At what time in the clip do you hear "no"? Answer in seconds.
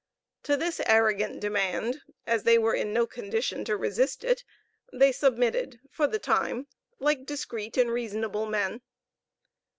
2.91-3.05